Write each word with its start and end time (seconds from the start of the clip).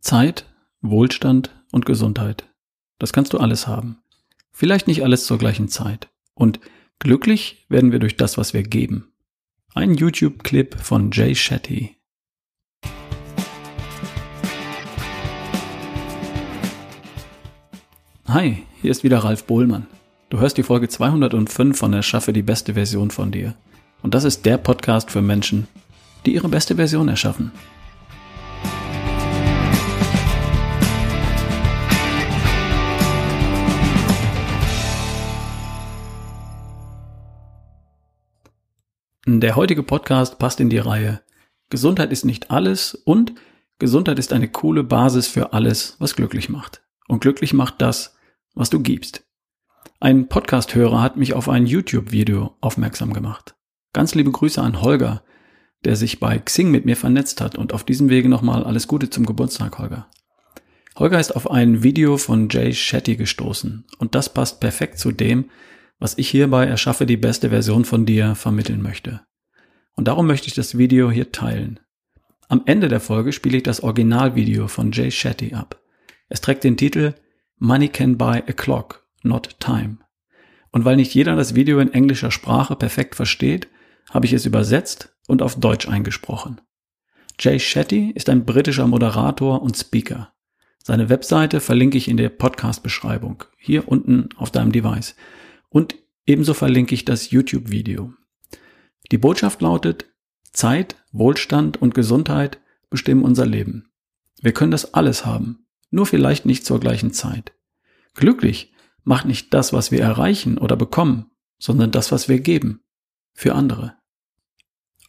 Zeit, 0.00 0.46
Wohlstand 0.80 1.50
und 1.72 1.84
Gesundheit. 1.84 2.48
Das 2.98 3.12
kannst 3.12 3.34
du 3.34 3.38
alles 3.38 3.66
haben. 3.66 3.98
Vielleicht 4.50 4.86
nicht 4.86 5.02
alles 5.02 5.26
zur 5.26 5.36
gleichen 5.36 5.68
Zeit. 5.68 6.08
Und 6.32 6.58
glücklich 6.98 7.66
werden 7.68 7.92
wir 7.92 7.98
durch 7.98 8.16
das, 8.16 8.38
was 8.38 8.54
wir 8.54 8.62
geben. 8.62 9.12
Ein 9.74 9.94
YouTube-Clip 9.94 10.74
von 10.80 11.10
Jay 11.12 11.34
Shetty. 11.34 11.96
Hi, 18.26 18.62
hier 18.80 18.90
ist 18.90 19.04
wieder 19.04 19.18
Ralf 19.18 19.44
Bohlmann. 19.44 19.86
Du 20.30 20.38
hörst 20.40 20.56
die 20.56 20.62
Folge 20.62 20.88
205 20.88 21.78
von 21.78 21.92
Erschaffe 21.92 22.32
die 22.32 22.42
beste 22.42 22.72
Version 22.72 23.10
von 23.10 23.32
dir. 23.32 23.54
Und 24.02 24.14
das 24.14 24.24
ist 24.24 24.46
der 24.46 24.56
Podcast 24.56 25.10
für 25.10 25.20
Menschen, 25.20 25.68
die 26.24 26.34
ihre 26.34 26.48
beste 26.48 26.76
Version 26.76 27.08
erschaffen. 27.08 27.52
Der 39.38 39.54
heutige 39.54 39.84
Podcast 39.84 40.40
passt 40.40 40.58
in 40.58 40.70
die 40.70 40.78
Reihe 40.78 41.20
Gesundheit 41.70 42.10
ist 42.10 42.24
nicht 42.24 42.50
alles 42.50 42.96
und 42.96 43.32
Gesundheit 43.78 44.18
ist 44.18 44.32
eine 44.32 44.48
coole 44.48 44.82
Basis 44.82 45.28
für 45.28 45.52
alles, 45.52 45.94
was 46.00 46.16
glücklich 46.16 46.48
macht. 46.48 46.82
Und 47.06 47.20
glücklich 47.20 47.54
macht 47.54 47.80
das, 47.80 48.16
was 48.54 48.70
du 48.70 48.80
gibst. 48.80 49.24
Ein 50.00 50.26
Podcast-Hörer 50.26 51.00
hat 51.00 51.16
mich 51.16 51.32
auf 51.32 51.48
ein 51.48 51.66
YouTube-Video 51.66 52.56
aufmerksam 52.60 53.12
gemacht. 53.12 53.54
Ganz 53.92 54.16
liebe 54.16 54.32
Grüße 54.32 54.60
an 54.60 54.82
Holger, 54.82 55.22
der 55.84 55.94
sich 55.94 56.18
bei 56.18 56.36
Xing 56.40 56.72
mit 56.72 56.84
mir 56.84 56.96
vernetzt 56.96 57.40
hat 57.40 57.56
und 57.56 57.72
auf 57.72 57.84
diesem 57.84 58.10
Wege 58.10 58.28
nochmal 58.28 58.64
alles 58.64 58.88
Gute 58.88 59.10
zum 59.10 59.26
Geburtstag, 59.26 59.78
Holger. 59.78 60.08
Holger 60.96 61.20
ist 61.20 61.36
auf 61.36 61.48
ein 61.48 61.84
Video 61.84 62.16
von 62.16 62.48
Jay 62.48 62.74
Shetty 62.74 63.14
gestoßen 63.14 63.86
und 63.98 64.16
das 64.16 64.34
passt 64.34 64.58
perfekt 64.58 64.98
zu 64.98 65.12
dem, 65.12 65.50
was 66.00 66.18
ich 66.18 66.28
hierbei 66.28 66.66
erschaffe 66.66 67.06
die 67.06 67.16
beste 67.16 67.50
Version 67.50 67.84
von 67.84 68.06
dir 68.06 68.34
vermitteln 68.34 68.82
möchte. 68.82 69.20
Und 69.94 70.08
darum 70.08 70.26
möchte 70.26 70.48
ich 70.48 70.54
das 70.54 70.78
Video 70.78 71.10
hier 71.10 71.30
teilen. 71.30 71.78
Am 72.48 72.62
Ende 72.64 72.88
der 72.88 73.00
Folge 73.00 73.32
spiele 73.32 73.58
ich 73.58 73.62
das 73.62 73.82
Originalvideo 73.82 74.66
von 74.66 74.90
Jay 74.90 75.10
Shetty 75.10 75.54
ab. 75.54 75.80
Es 76.28 76.40
trägt 76.40 76.64
den 76.64 76.76
Titel 76.76 77.14
Money 77.58 77.88
can 77.88 78.16
buy 78.16 78.38
a 78.38 78.52
clock, 78.52 79.06
not 79.22 79.60
time. 79.60 79.98
Und 80.72 80.84
weil 80.84 80.96
nicht 80.96 81.14
jeder 81.14 81.36
das 81.36 81.54
Video 81.54 81.78
in 81.78 81.92
englischer 81.92 82.30
Sprache 82.30 82.74
perfekt 82.74 83.14
versteht, 83.14 83.68
habe 84.08 84.26
ich 84.26 84.32
es 84.32 84.46
übersetzt 84.46 85.14
und 85.28 85.42
auf 85.42 85.60
Deutsch 85.60 85.86
eingesprochen. 85.86 86.60
Jay 87.38 87.58
Shetty 87.58 88.10
ist 88.14 88.28
ein 88.28 88.44
britischer 88.44 88.86
Moderator 88.86 89.62
und 89.62 89.76
Speaker. 89.76 90.32
Seine 90.82 91.08
Webseite 91.08 91.60
verlinke 91.60 91.98
ich 91.98 92.08
in 92.08 92.16
der 92.16 92.30
Podcast-Beschreibung, 92.30 93.44
hier 93.58 93.86
unten 93.88 94.30
auf 94.36 94.50
deinem 94.50 94.72
Device. 94.72 95.14
Und 95.70 95.96
ebenso 96.26 96.52
verlinke 96.52 96.94
ich 96.94 97.04
das 97.04 97.30
YouTube-Video. 97.30 98.12
Die 99.10 99.18
Botschaft 99.18 99.62
lautet, 99.62 100.06
Zeit, 100.52 100.96
Wohlstand 101.12 101.80
und 101.80 101.94
Gesundheit 101.94 102.60
bestimmen 102.90 103.24
unser 103.24 103.46
Leben. 103.46 103.90
Wir 104.42 104.52
können 104.52 104.72
das 104.72 104.94
alles 104.94 105.24
haben, 105.24 105.66
nur 105.90 106.06
vielleicht 106.06 106.44
nicht 106.44 106.66
zur 106.66 106.80
gleichen 106.80 107.12
Zeit. 107.12 107.52
Glücklich 108.14 108.72
macht 109.04 109.26
nicht 109.26 109.54
das, 109.54 109.72
was 109.72 109.90
wir 109.90 110.00
erreichen 110.00 110.58
oder 110.58 110.76
bekommen, 110.76 111.30
sondern 111.58 111.90
das, 111.90 112.12
was 112.12 112.28
wir 112.28 112.40
geben. 112.40 112.82
Für 113.32 113.54
andere. 113.54 113.94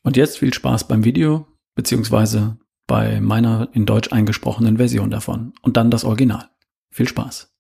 Und 0.04 0.18
jetzt 0.18 0.38
viel 0.38 0.54
Spaß 0.54 0.88
beim 0.88 1.04
Video, 1.04 1.48
beziehungsweise 1.76 2.58
bei 2.88 3.22
meiner 3.22 3.70
in 3.74 3.86
Deutsch 3.86 4.12
eingesprochenen 4.12 4.78
Version 4.78 5.10
davon. 5.10 5.54
Und 5.62 5.78
dann 5.78 5.92
das 5.92 6.04
Original. 6.04 6.50
Viel 6.90 7.08
Spaß. 7.08 7.51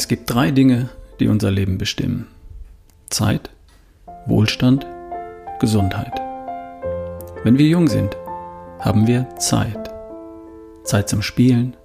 Es 0.00 0.08
gibt 0.08 0.32
drei 0.32 0.50
Dinge, 0.50 0.88
die 1.20 1.28
unser 1.28 1.50
Leben 1.50 1.76
bestimmen. 1.76 2.26
Zeit, 3.10 3.50
Wohlstand, 4.24 4.86
Gesundheit. 5.60 6.18
Wenn 7.44 7.58
wir 7.58 7.66
jung 7.66 7.86
sind, 7.86 8.16
haben 8.78 9.06
wir 9.06 9.28
Zeit. 9.36 9.90
Zeit 10.84 11.10
zum 11.10 11.20
Spielen, 11.20 11.76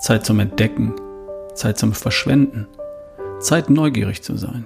Zeit 0.00 0.26
zum 0.26 0.40
Entdecken, 0.40 0.92
Zeit 1.54 1.78
zum 1.78 1.92
Verschwenden, 1.92 2.66
Zeit 3.38 3.70
neugierig 3.70 4.24
zu 4.24 4.36
sein. 4.36 4.64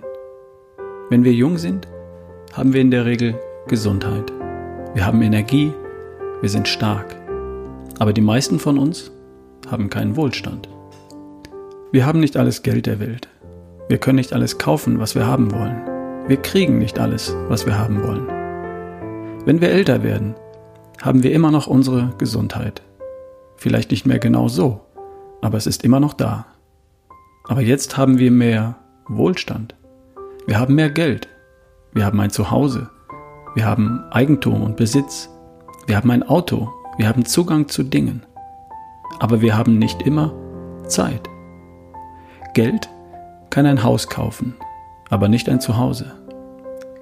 Wenn 1.10 1.22
wir 1.22 1.34
jung 1.34 1.58
sind, 1.58 1.86
haben 2.54 2.72
wir 2.72 2.80
in 2.80 2.90
der 2.90 3.04
Regel 3.04 3.38
Gesundheit. 3.68 4.32
Wir 4.94 5.04
haben 5.04 5.20
Energie, 5.20 5.70
wir 6.40 6.48
sind 6.48 6.66
stark. 6.66 7.14
Aber 7.98 8.14
die 8.14 8.22
meisten 8.22 8.58
von 8.58 8.78
uns 8.78 9.10
haben 9.70 9.90
keinen 9.90 10.16
Wohlstand. 10.16 10.70
Wir 11.92 12.04
haben 12.04 12.18
nicht 12.18 12.36
alles 12.36 12.62
Geld 12.62 12.86
der 12.86 12.98
Welt. 12.98 13.28
Wir 13.88 13.98
können 13.98 14.16
nicht 14.16 14.32
alles 14.32 14.58
kaufen, 14.58 14.98
was 14.98 15.14
wir 15.14 15.26
haben 15.26 15.52
wollen. 15.52 15.80
Wir 16.26 16.36
kriegen 16.36 16.78
nicht 16.78 16.98
alles, 16.98 17.36
was 17.48 17.64
wir 17.64 17.78
haben 17.78 18.02
wollen. 18.02 18.26
Wenn 19.46 19.60
wir 19.60 19.70
älter 19.70 20.02
werden, 20.02 20.34
haben 21.00 21.22
wir 21.22 21.32
immer 21.32 21.52
noch 21.52 21.68
unsere 21.68 22.12
Gesundheit. 22.18 22.82
Vielleicht 23.56 23.92
nicht 23.92 24.04
mehr 24.04 24.18
genau 24.18 24.48
so, 24.48 24.80
aber 25.40 25.56
es 25.58 25.68
ist 25.68 25.84
immer 25.84 26.00
noch 26.00 26.14
da. 26.14 26.46
Aber 27.46 27.60
jetzt 27.60 27.96
haben 27.96 28.18
wir 28.18 28.32
mehr 28.32 28.74
Wohlstand. 29.06 29.76
Wir 30.48 30.58
haben 30.58 30.74
mehr 30.74 30.90
Geld. 30.90 31.28
Wir 31.92 32.04
haben 32.04 32.18
ein 32.18 32.30
Zuhause. 32.30 32.90
Wir 33.54 33.64
haben 33.64 34.02
Eigentum 34.10 34.64
und 34.64 34.76
Besitz. 34.76 35.30
Wir 35.86 35.96
haben 35.96 36.10
ein 36.10 36.24
Auto. 36.24 36.68
Wir 36.98 37.06
haben 37.06 37.24
Zugang 37.24 37.68
zu 37.68 37.84
Dingen. 37.84 38.26
Aber 39.20 39.40
wir 39.40 39.56
haben 39.56 39.78
nicht 39.78 40.02
immer 40.02 40.34
Zeit. 40.88 41.30
Geld 42.56 42.88
kann 43.50 43.66
ein 43.66 43.82
Haus 43.82 44.08
kaufen, 44.08 44.54
aber 45.10 45.28
nicht 45.28 45.46
ein 45.50 45.60
Zuhause. 45.60 46.14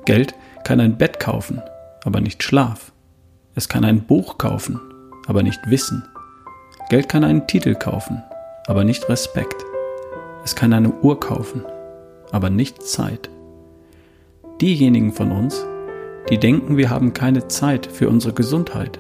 Geld 0.04 0.34
kann 0.65 0.81
ein 0.81 0.98
Bett 0.98 1.20
kaufen, 1.20 1.62
aber 2.04 2.20
nicht 2.20 2.42
Schlaf. 2.42 2.91
Es 3.54 3.69
kann 3.69 3.84
ein 3.84 4.00
Buch 4.00 4.37
kaufen, 4.37 4.81
aber 5.28 5.44
nicht 5.44 5.60
Wissen. 5.70 6.03
Geld 6.91 7.09
kann 7.09 7.22
einen 7.22 7.47
Titel 7.47 7.76
kaufen, 7.76 8.20
aber 8.66 8.82
nicht 8.82 9.09
Respekt. 9.09 9.64
Es 10.43 10.56
kann 10.56 10.72
eine 10.72 10.91
Uhr 10.91 11.20
kaufen, 11.20 11.64
aber 12.32 12.50
nicht 12.50 12.82
Zeit. 12.82 13.31
Diejenigen 14.60 15.12
von 15.12 15.31
uns, 15.31 15.64
die 16.31 16.38
denken, 16.38 16.78
wir 16.78 16.91
haben 16.91 17.12
keine 17.12 17.47
Zeit 17.47 17.87
für 17.87 18.09
unsere 18.09 18.34
Gesundheit, 18.34 18.98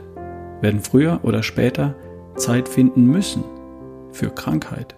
werden 0.60 0.78
früher 0.78 1.18
oder 1.24 1.42
später 1.42 1.96
Zeit 2.36 2.68
finden 2.68 3.06
müssen 3.06 3.42
für 4.12 4.30
Krankheit. 4.30 4.94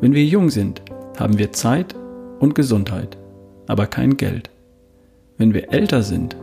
Wenn 0.00 0.14
wir 0.14 0.24
jung 0.24 0.50
sind, 0.50 0.82
haben 1.18 1.38
wir 1.38 1.52
Zeit 1.52 1.94
und 2.40 2.54
Gesundheit, 2.54 3.16
aber 3.66 3.86
kein 3.86 4.16
Geld. 4.16 4.50
Wenn 5.38 5.54
wir 5.54 5.72
älter 5.72 6.02
sind, 6.02 6.36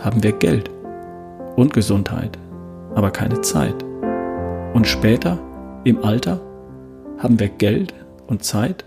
haben 0.00 0.22
wir 0.22 0.32
Geld 0.32 0.70
und 1.56 1.72
Gesundheit, 1.72 2.38
aber 2.94 3.10
keine 3.10 3.40
Zeit. 3.40 3.74
Und 4.74 4.86
später, 4.86 5.38
im 5.84 6.04
Alter, 6.04 6.40
haben 7.18 7.40
wir 7.40 7.48
Geld 7.48 7.94
und 8.26 8.44
Zeit, 8.44 8.84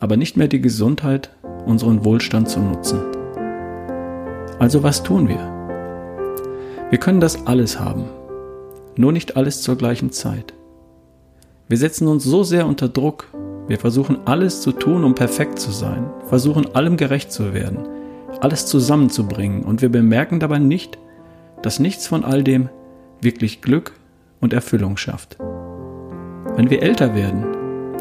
aber 0.00 0.16
nicht 0.16 0.36
mehr 0.36 0.48
die 0.48 0.60
Gesundheit, 0.60 1.30
unseren 1.64 2.04
Wohlstand 2.04 2.48
zu 2.48 2.60
nutzen. 2.60 3.00
Also 4.58 4.82
was 4.82 5.02
tun 5.02 5.28
wir? 5.28 5.52
Wir 6.90 6.98
können 6.98 7.20
das 7.20 7.46
alles 7.46 7.78
haben, 7.78 8.04
nur 8.96 9.12
nicht 9.12 9.36
alles 9.36 9.62
zur 9.62 9.76
gleichen 9.76 10.10
Zeit. 10.12 10.54
Wir 11.68 11.78
setzen 11.78 12.06
uns 12.06 12.22
so 12.22 12.44
sehr 12.44 12.64
unter 12.64 12.88
Druck. 12.88 13.26
Wir 13.66 13.78
versuchen 13.80 14.18
alles 14.24 14.60
zu 14.60 14.70
tun, 14.70 15.02
um 15.02 15.16
perfekt 15.16 15.58
zu 15.58 15.72
sein, 15.72 16.08
versuchen 16.28 16.76
allem 16.76 16.96
gerecht 16.96 17.32
zu 17.32 17.54
werden, 17.54 17.88
alles 18.40 18.66
zusammenzubringen 18.66 19.64
und 19.64 19.82
wir 19.82 19.88
bemerken 19.88 20.38
dabei 20.38 20.60
nicht, 20.60 20.96
dass 21.62 21.80
nichts 21.80 22.06
von 22.06 22.24
all 22.24 22.44
dem 22.44 22.68
wirklich 23.20 23.62
Glück 23.62 23.94
und 24.40 24.52
Erfüllung 24.52 24.96
schafft. 24.96 25.38
Wenn 26.54 26.70
wir 26.70 26.82
älter 26.82 27.16
werden, 27.16 27.44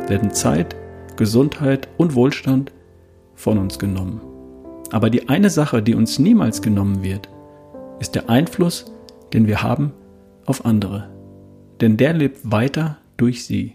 werden 0.08 0.32
Zeit, 0.32 0.76
Gesundheit 1.16 1.88
und 1.98 2.14
Wohlstand 2.14 2.72
von 3.34 3.58
uns 3.58 3.80
genommen. 3.80 4.22
Aber 4.92 5.10
die 5.10 5.28
eine 5.28 5.50
Sache, 5.50 5.82
die 5.82 5.96
uns 5.96 6.20
niemals 6.20 6.62
genommen 6.62 7.02
wird, 7.02 7.30
ist 8.00 8.14
der 8.14 8.30
Einfluss, 8.30 8.94
den 9.34 9.48
wir 9.48 9.64
haben 9.64 9.92
auf 10.46 10.66
andere. 10.66 11.10
Denn 11.82 11.98
der 11.98 12.14
lebt 12.14 12.40
weiter 12.44 12.98
durch 13.18 13.46
sie. 13.46 13.74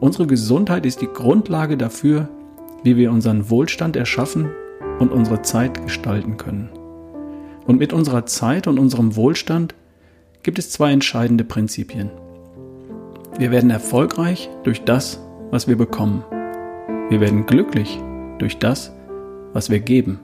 Unsere 0.00 0.26
Gesundheit 0.26 0.84
ist 0.86 1.00
die 1.00 1.08
Grundlage 1.08 1.76
dafür, 1.76 2.28
wie 2.82 2.96
wir 2.96 3.10
unseren 3.10 3.50
Wohlstand 3.50 3.96
erschaffen 3.96 4.50
und 4.98 5.10
unsere 5.10 5.42
Zeit 5.42 5.82
gestalten 5.82 6.36
können. 6.36 6.68
Und 7.66 7.78
mit 7.78 7.92
unserer 7.92 8.26
Zeit 8.26 8.66
und 8.66 8.78
unserem 8.78 9.16
Wohlstand 9.16 9.74
gibt 10.42 10.58
es 10.58 10.70
zwei 10.70 10.92
entscheidende 10.92 11.44
Prinzipien. 11.44 12.10
Wir 13.38 13.50
werden 13.50 13.70
erfolgreich 13.70 14.48
durch 14.62 14.84
das, 14.84 15.20
was 15.50 15.66
wir 15.66 15.76
bekommen. 15.76 16.24
Wir 17.10 17.20
werden 17.20 17.46
glücklich 17.46 18.00
durch 18.38 18.58
das, 18.58 18.92
was 19.52 19.70
wir 19.70 19.80
geben. 19.80 20.20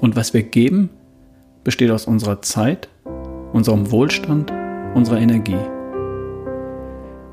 Und 0.00 0.16
was 0.16 0.34
wir 0.34 0.42
geben, 0.42 0.90
besteht 1.64 1.90
aus 1.90 2.06
unserer 2.06 2.42
Zeit, 2.42 2.88
unserem 3.52 3.90
Wohlstand, 3.90 4.52
unserer 4.94 5.18
Energie. 5.18 5.58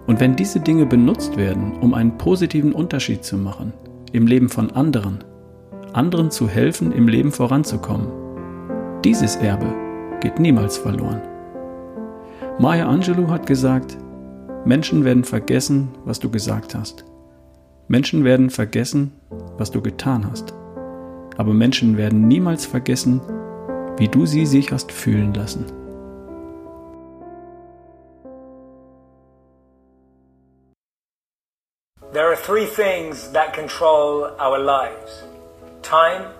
Und 0.07 0.19
wenn 0.19 0.35
diese 0.35 0.59
Dinge 0.59 0.85
benutzt 0.85 1.37
werden, 1.37 1.73
um 1.81 1.93
einen 1.93 2.17
positiven 2.17 2.73
Unterschied 2.73 3.23
zu 3.23 3.37
machen 3.37 3.73
im 4.11 4.27
Leben 4.27 4.49
von 4.49 4.71
anderen, 4.71 5.23
anderen 5.93 6.31
zu 6.31 6.47
helfen, 6.47 6.91
im 6.91 7.07
Leben 7.07 7.31
voranzukommen, 7.31 8.07
dieses 9.03 9.35
Erbe 9.35 9.73
geht 10.21 10.39
niemals 10.39 10.77
verloren. 10.77 11.21
Maya 12.59 12.87
Angelou 12.87 13.29
hat 13.29 13.47
gesagt, 13.47 13.97
Menschen 14.65 15.03
werden 15.03 15.23
vergessen, 15.23 15.89
was 16.05 16.19
du 16.19 16.29
gesagt 16.29 16.73
hast. 16.73 17.05
Menschen 17.87 18.23
werden 18.23 18.49
vergessen, 18.49 19.11
was 19.57 19.69
du 19.71 19.81
getan 19.81 20.25
hast. 20.29 20.53
Aber 21.37 21.53
Menschen 21.53 21.97
werden 21.97 22.27
niemals 22.27 22.65
vergessen, 22.65 23.21
wie 23.97 24.07
du 24.07 24.25
sie 24.25 24.45
sich 24.45 24.71
hast 24.71 24.91
fühlen 24.91 25.33
lassen. 25.33 25.65
There 32.15 32.31
are 32.31 32.37
three 32.37 32.65
things 32.65 33.31
that 33.31 33.51
control 33.53 34.23
our 34.39 34.57
lives 34.57 35.23
time, 35.81 36.31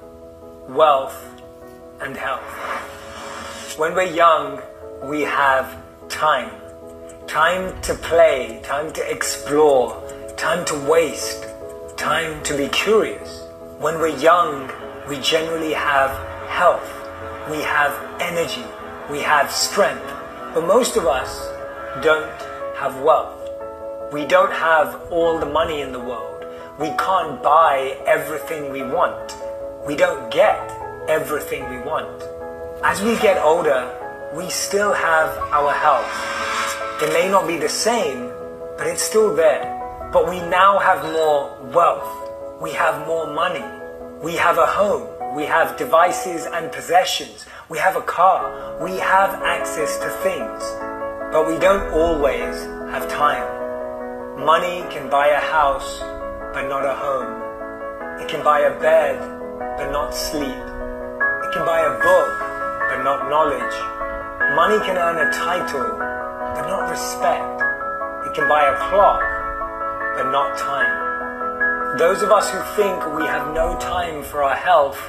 wealth, 0.69 1.21
and 1.99 2.15
health. 2.15 3.75
When 3.77 3.93
we're 3.93 4.03
young, 4.03 4.61
we 5.03 5.23
have 5.23 5.67
time. 6.07 6.49
Time 7.27 7.81
to 7.81 7.93
play, 7.93 8.61
time 8.63 8.93
to 8.93 9.11
explore, 9.11 10.01
time 10.37 10.63
to 10.63 10.79
waste, 10.89 11.45
time 11.97 12.41
to 12.43 12.55
be 12.55 12.69
curious. 12.69 13.43
When 13.77 13.95
we're 13.95 14.17
young, 14.17 14.71
we 15.09 15.19
generally 15.19 15.73
have 15.73 16.11
health, 16.47 16.89
we 17.51 17.57
have 17.63 17.91
energy, 18.21 18.63
we 19.11 19.19
have 19.19 19.51
strength. 19.51 20.07
But 20.53 20.65
most 20.65 20.95
of 20.95 21.05
us 21.05 21.49
don't 22.01 22.39
have 22.77 23.01
wealth. 23.01 23.34
We 24.15 24.23
don't 24.25 24.53
have 24.53 25.11
all 25.11 25.39
the 25.39 25.45
money 25.45 25.81
in 25.81 25.91
the 25.91 25.99
world. 25.99 26.45
We 26.79 26.87
can't 26.91 27.43
buy 27.43 27.97
everything 28.05 28.71
we 28.71 28.81
want. 28.81 29.35
We 29.85 29.97
don't 29.97 30.31
get 30.31 30.71
everything 31.09 31.69
we 31.69 31.79
want. 31.79 32.23
As 32.81 33.01
we 33.01 33.17
get 33.17 33.43
older, 33.43 33.81
we 34.33 34.49
still 34.49 34.93
have 34.93 35.27
our 35.51 35.73
health. 35.73 36.07
It 37.03 37.11
may 37.11 37.29
not 37.29 37.45
be 37.45 37.57
the 37.57 37.67
same, 37.67 38.31
but 38.77 38.87
it's 38.87 39.01
still 39.01 39.35
there. 39.35 39.65
But 40.13 40.29
we 40.29 40.39
now 40.39 40.79
have 40.79 41.03
more 41.11 41.51
wealth. 41.73 42.61
We 42.61 42.71
have 42.71 43.05
more 43.05 43.27
money. 43.27 43.65
We 44.23 44.35
have 44.37 44.57
a 44.57 44.65
home. 44.65 45.09
We 45.35 45.43
have 45.43 45.75
devices 45.75 46.45
and 46.45 46.71
possessions. 46.71 47.45
We 47.67 47.79
have 47.79 47.97
a 47.97 48.01
car. 48.01 48.81
We 48.81 48.95
have 48.95 49.31
access 49.43 49.97
to 49.97 50.07
things. 50.23 50.63
But 51.33 51.49
we 51.49 51.59
don't 51.59 51.91
always 51.91 52.55
have 52.93 53.09
time. 53.09 53.54
Money 54.37 54.83
can 54.91 55.09
buy 55.09 55.27
a 55.27 55.39
house, 55.39 55.99
but 56.53 56.67
not 56.67 56.83
a 56.83 56.93
home. 56.93 58.21
It 58.21 58.27
can 58.27 58.43
buy 58.43 58.59
a 58.59 58.79
bed, 58.81 59.17
but 59.77 59.91
not 59.91 60.13
sleep. 60.13 60.43
It 60.43 61.51
can 61.53 61.65
buy 61.65 61.79
a 61.79 61.95
book, 62.03 62.39
but 62.91 63.01
not 63.01 63.29
knowledge. 63.29 63.75
Money 64.53 64.83
can 64.85 64.97
earn 64.97 65.25
a 65.25 65.31
title, 65.31 65.87
but 66.53 66.67
not 66.67 66.89
respect. 66.89 67.61
It 68.27 68.33
can 68.35 68.49
buy 68.49 68.67
a 68.67 68.75
clock, 68.89 69.23
but 70.17 70.29
not 70.31 70.57
time. 70.57 71.97
Those 71.97 72.21
of 72.21 72.29
us 72.29 72.49
who 72.49 72.59
think 72.75 73.15
we 73.15 73.23
have 73.23 73.53
no 73.53 73.79
time 73.79 74.21
for 74.21 74.43
our 74.43 74.57
health 74.57 74.99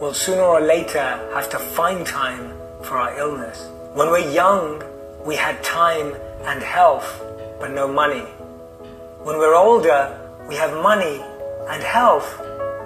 will 0.00 0.12
sooner 0.12 0.42
or 0.42 0.60
later 0.60 1.30
have 1.32 1.48
to 1.50 1.60
find 1.60 2.04
time 2.04 2.58
for 2.82 2.98
our 2.98 3.16
illness. 3.16 3.70
When 3.94 4.10
we're 4.10 4.32
young, 4.32 4.82
we 5.24 5.36
had 5.36 5.62
time 5.62 6.12
and 6.42 6.60
health, 6.60 7.22
but 7.60 7.70
no 7.70 7.86
money. 7.86 8.26
When 9.24 9.38
we're 9.38 9.54
older, 9.56 10.20
we 10.46 10.54
have 10.56 10.82
money 10.82 11.18
and 11.70 11.82
health, 11.82 12.28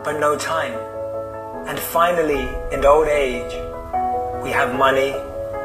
but 0.05 0.21
no 0.21 0.39
time. 0.39 0.73
And 1.67 1.77
finally, 1.77 2.47
in 2.71 2.85
old 2.85 3.09
age, 3.09 3.53
we 4.45 4.51
have 4.51 4.79
money 4.79 5.11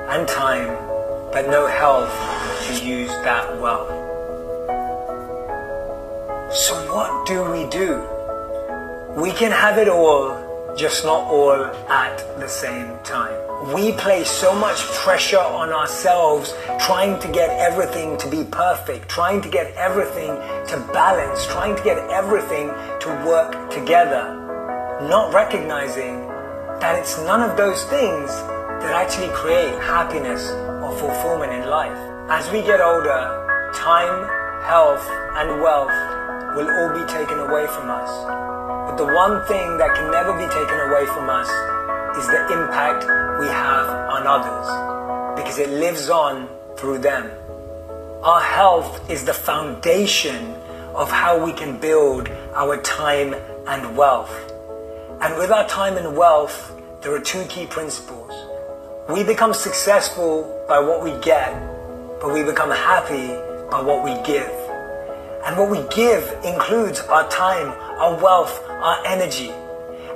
and 0.09 0.27
time, 0.27 0.73
but 1.31 1.47
no 1.47 1.67
health 1.67 2.09
to 2.65 2.83
use 2.83 3.11
that 3.21 3.45
well. 3.61 3.85
So, 6.51 6.73
what 6.91 7.27
do 7.27 7.43
we 7.51 7.69
do? 7.69 8.01
We 9.15 9.31
can 9.31 9.51
have 9.51 9.77
it 9.77 9.87
all, 9.87 10.31
just 10.75 11.03
not 11.03 11.23
all 11.25 11.65
at 11.89 12.17
the 12.39 12.47
same 12.47 12.97
time 13.03 13.43
we 13.71 13.93
place 13.93 14.29
so 14.29 14.53
much 14.53 14.77
pressure 14.91 15.39
on 15.39 15.71
ourselves 15.71 16.53
trying 16.81 17.17
to 17.21 17.29
get 17.29 17.49
everything 17.61 18.17
to 18.17 18.29
be 18.29 18.43
perfect, 18.43 19.07
trying 19.07 19.41
to 19.41 19.47
get 19.47 19.71
everything 19.75 20.35
to 20.67 20.89
balance, 20.91 21.45
trying 21.47 21.73
to 21.73 21.81
get 21.83 21.97
everything 22.09 22.67
to 22.99 23.07
work 23.25 23.71
together, 23.71 24.35
not 25.07 25.33
recognizing 25.33 26.27
that 26.81 26.99
it's 26.99 27.17
none 27.19 27.49
of 27.49 27.55
those 27.55 27.81
things 27.85 28.29
that 28.83 28.91
actually 28.91 29.29
create 29.29 29.79
happiness 29.79 30.49
or 30.83 30.91
fulfillment 30.97 31.53
in 31.53 31.69
life. 31.69 31.97
As 32.29 32.51
we 32.51 32.61
get 32.63 32.81
older, 32.81 33.71
time, 33.73 34.27
health, 34.67 35.07
and 35.39 35.61
wealth 35.61 36.57
will 36.57 36.67
all 36.67 36.91
be 36.99 37.13
taken 37.13 37.39
away 37.39 37.65
from 37.67 37.89
us. 37.89 38.42
But 38.93 39.07
the 39.07 39.15
one 39.15 39.43
thing 39.47 39.77
that 39.79 39.95
can 39.95 40.11
never 40.11 40.33
be 40.33 40.45
taken 40.53 40.79
away 40.79 41.07
from 41.07 41.27
us 41.27 41.49
is 42.15 42.27
the 42.27 42.43
impact 42.53 43.01
we 43.41 43.47
have 43.47 43.89
on 43.89 44.27
others 44.27 45.35
because 45.35 45.57
it 45.57 45.69
lives 45.69 46.11
on 46.11 46.47
through 46.77 46.99
them. 46.99 47.31
Our 48.21 48.39
health 48.39 49.09
is 49.09 49.25
the 49.25 49.33
foundation 49.33 50.53
of 50.93 51.09
how 51.09 51.43
we 51.43 51.53
can 51.53 51.79
build 51.79 52.29
our 52.53 52.79
time 52.83 53.33
and 53.65 53.97
wealth. 53.97 54.29
And 55.21 55.39
with 55.39 55.49
our 55.49 55.67
time 55.67 55.97
and 55.97 56.15
wealth, 56.15 56.79
there 57.01 57.15
are 57.15 57.19
two 57.19 57.45
key 57.45 57.65
principles. 57.65 58.31
We 59.09 59.23
become 59.23 59.55
successful 59.55 60.65
by 60.67 60.77
what 60.77 61.03
we 61.03 61.19
get, 61.19 61.51
but 62.21 62.31
we 62.31 62.43
become 62.43 62.69
happy 62.69 63.29
by 63.71 63.81
what 63.81 64.03
we 64.03 64.13
give. 64.23 64.53
And 65.45 65.57
what 65.57 65.71
we 65.71 65.81
give 65.93 66.23
includes 66.45 67.01
our 67.01 67.27
time, 67.29 67.69
our 67.99 68.21
wealth, 68.23 68.63
our 68.83 69.05
energy. 69.05 69.51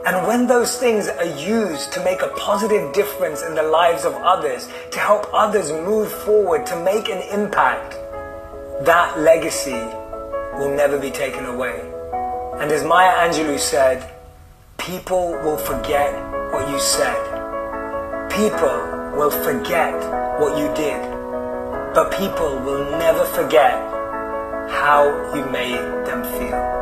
And 0.06 0.28
when 0.28 0.48
those 0.48 0.78
things 0.78 1.08
are 1.08 1.40
used 1.40 1.92
to 1.94 2.04
make 2.04 2.22
a 2.22 2.30
positive 2.38 2.94
difference 2.94 3.42
in 3.42 3.56
the 3.56 3.64
lives 3.64 4.06
of 4.06 4.14
others, 4.14 4.68
to 4.92 5.00
help 5.00 5.28
others 5.34 5.72
move 5.72 6.12
forward, 6.12 6.66
to 6.68 6.84
make 6.84 7.10
an 7.10 7.22
impact, 7.32 7.94
that 8.86 9.20
legacy 9.20 9.82
will 10.60 10.74
never 10.76 11.00
be 11.00 11.12
taken 11.12 11.46
away. 11.46 11.80
And 12.60 12.72
as 12.72 12.84
Maya 12.84 13.12
Angelou 13.28 13.60
said, 13.60 14.10
people 14.78 15.32
will 15.44 15.58
forget 15.58 16.14
what 16.54 16.70
you 16.70 16.80
said. 16.80 17.20
People 18.32 18.78
will 19.18 19.32
forget 19.32 19.94
what 20.40 20.58
you 20.58 20.68
did. 20.76 21.02
But 21.94 22.12
people 22.12 22.60
will 22.60 22.92
never 22.98 23.26
forget 23.26 23.74
how 24.70 25.34
you 25.34 25.46
made 25.52 26.06
them 26.06 26.24
feel. 26.38 26.77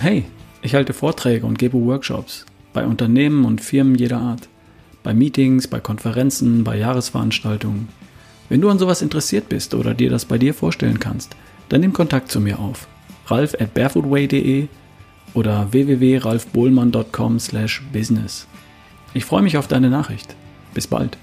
Hey, 0.00 0.24
ich 0.62 0.74
halte 0.74 0.92
Vorträge 0.94 1.44
und 1.44 1.58
gebe 1.58 1.78
Workshops 1.78 2.46
bei 2.72 2.86
Unternehmen 2.86 3.44
und 3.44 3.60
Firmen 3.60 3.96
jeder 3.96 4.16
Art, 4.16 4.48
bei 5.02 5.12
Meetings, 5.12 5.68
bei 5.68 5.78
Konferenzen, 5.78 6.64
bei 6.64 6.78
Jahresveranstaltungen. 6.78 7.90
Wenn 8.48 8.62
du 8.62 8.70
an 8.70 8.78
sowas 8.78 9.02
interessiert 9.02 9.50
bist 9.50 9.74
oder 9.74 9.92
dir 9.92 10.08
das 10.08 10.24
bei 10.24 10.38
dir 10.38 10.54
vorstellen 10.54 11.00
kannst, 11.00 11.36
dann 11.68 11.82
nimm 11.82 11.92
Kontakt 11.92 12.30
zu 12.30 12.40
mir 12.40 12.60
auf. 12.60 12.88
ralf 13.26 13.54
at 13.60 13.74
barefootway.de 13.74 14.68
oder 15.34 15.70
www.ralfbohlmann.com/business. 15.70 18.46
Ich 19.12 19.26
freue 19.26 19.42
mich 19.42 19.58
auf 19.58 19.68
deine 19.68 19.90
Nachricht. 19.90 20.34
Bis 20.72 20.86
bald. 20.86 21.18